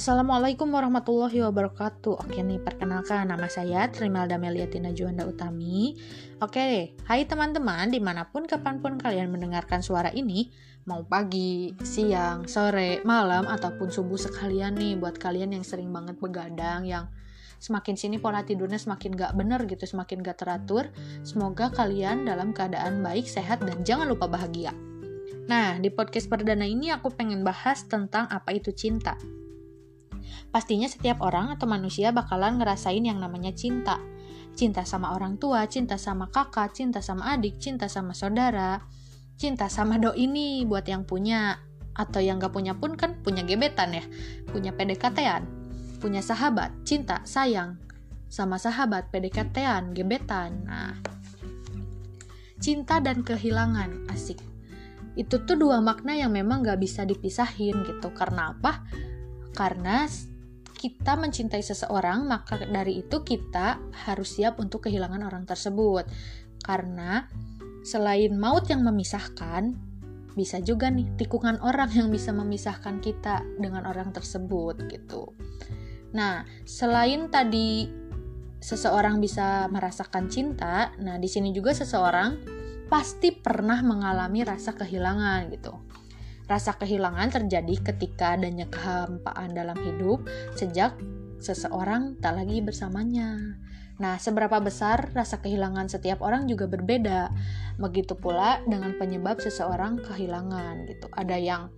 [0.00, 2.24] Assalamualaikum warahmatullahi wabarakatuh.
[2.24, 5.92] Oke nih, perkenalkan nama saya Trimelda Meliatina Juanda Utami.
[6.40, 10.48] Oke, hai teman-teman Di mana pun, kapan pun kalian mendengarkan suara ini
[10.88, 16.88] Mau pagi, siang, sore, malam Ataupun subuh sekalian nih Buat kalian yang sering banget begadang
[16.88, 17.12] Yang
[17.60, 20.88] semakin sini pola tidurnya semakin gak bener gitu Semakin gak teratur
[21.28, 24.72] Semoga kalian dalam keadaan baik, sehat, dan jangan lupa bahagia.
[25.44, 29.20] Nah, di podcast perdana ini aku pengen bahas tentang apa itu cinta.
[30.50, 34.00] Pastinya setiap orang atau manusia bakalan ngerasain yang namanya cinta.
[34.54, 38.82] Cinta sama orang tua, cinta sama kakak, cinta sama adik, cinta sama saudara,
[39.40, 41.62] cinta sama doi ini buat yang punya
[41.96, 44.04] atau yang gak punya pun kan punya gebetan ya,
[44.48, 45.42] punya PDKT-an,
[46.00, 47.80] punya sahabat, cinta, sayang,
[48.30, 50.64] sama sahabat, PDKT-an, gebetan.
[50.64, 50.94] Nah,
[52.62, 54.38] cinta dan kehilangan, asik.
[55.18, 58.14] Itu tuh dua makna yang memang gak bisa dipisahin gitu.
[58.14, 58.86] Karena apa?
[59.54, 60.06] Karena
[60.80, 63.76] kita mencintai seseorang, maka dari itu kita
[64.08, 66.08] harus siap untuk kehilangan orang tersebut.
[66.64, 67.28] Karena
[67.84, 69.76] selain maut yang memisahkan,
[70.32, 75.36] bisa juga nih tikungan orang yang bisa memisahkan kita dengan orang tersebut gitu.
[76.16, 77.90] Nah, selain tadi
[78.60, 82.40] seseorang bisa merasakan cinta, nah di sini juga seseorang
[82.90, 85.72] pasti pernah mengalami rasa kehilangan gitu.
[86.50, 90.26] Rasa kehilangan terjadi ketika adanya kehampaan dalam hidup
[90.58, 90.98] sejak
[91.38, 93.54] seseorang tak lagi bersamanya.
[94.02, 97.30] Nah, seberapa besar rasa kehilangan setiap orang juga berbeda.
[97.78, 101.06] Begitu pula dengan penyebab seseorang kehilangan gitu.
[101.14, 101.70] Ada yang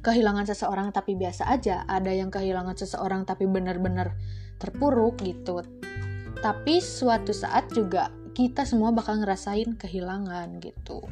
[0.00, 4.16] kehilangan seseorang tapi biasa aja, ada yang kehilangan seseorang tapi benar-benar
[4.56, 5.60] terpuruk gitu.
[6.40, 11.04] Tapi suatu saat juga kita semua bakal ngerasain kehilangan gitu.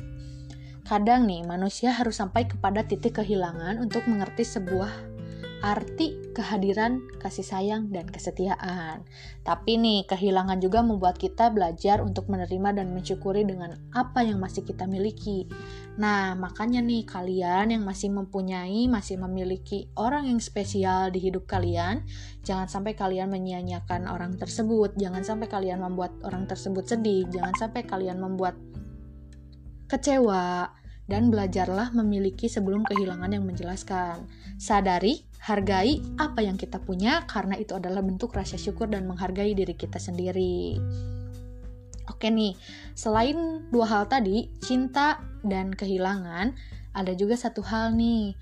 [0.93, 4.93] Kadang nih, manusia harus sampai kepada titik kehilangan untuk mengerti sebuah
[5.65, 9.01] arti kehadiran, kasih sayang, dan kesetiaan.
[9.41, 14.69] Tapi nih, kehilangan juga membuat kita belajar untuk menerima dan mensyukuri dengan apa yang masih
[14.69, 15.49] kita miliki.
[15.97, 22.05] Nah, makanya nih, kalian yang masih mempunyai, masih memiliki orang yang spesial di hidup kalian,
[22.45, 27.81] jangan sampai kalian menyia-nyiakan orang tersebut, jangan sampai kalian membuat orang tersebut sedih, jangan sampai
[27.89, 28.61] kalian membuat
[29.89, 34.27] kecewa, dan belajarlah memiliki sebelum kehilangan yang menjelaskan.
[34.59, 39.75] Sadari, hargai apa yang kita punya karena itu adalah bentuk rasa syukur dan menghargai diri
[39.75, 40.79] kita sendiri.
[42.11, 42.55] Oke nih,
[42.95, 46.55] selain dua hal tadi, cinta dan kehilangan,
[46.95, 48.35] ada juga satu hal nih,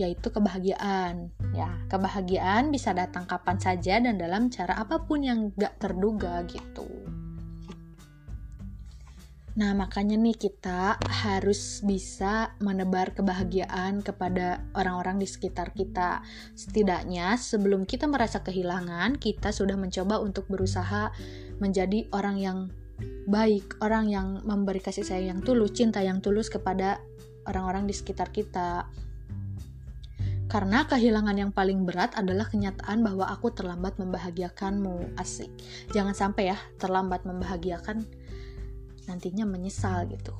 [0.00, 1.28] yaitu kebahagiaan.
[1.52, 6.86] Ya, kebahagiaan bisa datang kapan saja dan dalam cara apa pun yang gak terduga gitu.
[9.58, 16.22] Nah, makanya nih kita harus bisa menebar kebahagiaan kepada orang-orang di sekitar kita.
[16.54, 21.10] Setidaknya sebelum kita merasa kehilangan, kita sudah mencoba untuk berusaha
[21.58, 22.58] menjadi orang yang
[23.26, 27.02] baik, orang yang memberi kasih sayang yang tulus, cinta yang tulus kepada
[27.50, 28.86] orang-orang di sekitar kita.
[30.46, 35.18] Karena kehilangan yang paling berat adalah kenyataan bahwa aku terlambat membahagiakanmu.
[35.18, 35.50] Asik.
[35.90, 38.06] Jangan sampai ya terlambat membahagiakan
[39.08, 40.36] nantinya menyesal gitu.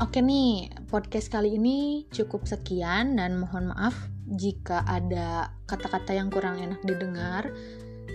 [0.00, 3.94] Oke nih, podcast kali ini cukup sekian dan mohon maaf
[4.26, 7.52] jika ada kata-kata yang kurang enak didengar.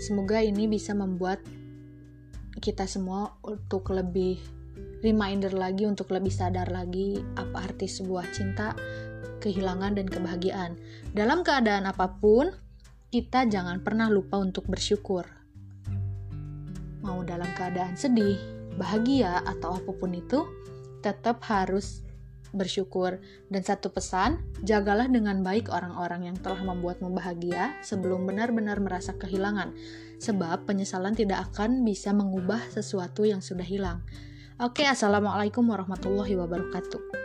[0.01, 1.39] Semoga ini bisa membuat
[2.57, 4.41] kita semua untuk lebih
[5.05, 8.73] reminder lagi, untuk lebih sadar lagi apa arti sebuah cinta,
[9.45, 10.75] kehilangan, dan kebahagiaan.
[11.13, 12.49] Dalam keadaan apa pun,
[13.13, 15.44] kita jangan pernah lupa untuk bersyukur
[17.05, 18.35] mau dalam keadaan sedih,
[18.81, 20.43] bahagia, atau apa pun itu,
[21.05, 22.01] tetap harus
[22.51, 23.21] bersyukur.
[23.47, 29.77] Dan satu pesan, jagalah dengan baik orang-orang yang telah membuatmu bahagia sebelum benar-benar merasa kehilangan,
[30.17, 34.01] sebab penyesalan tidak akan bisa mengubah sesuatu yang sudah hilang.
[34.57, 37.24] Oke, assalamualaikum warahmatullahi wabarakatuh.